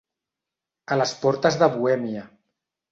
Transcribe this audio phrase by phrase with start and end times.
[0.95, 2.27] A les portes de Bohèmia.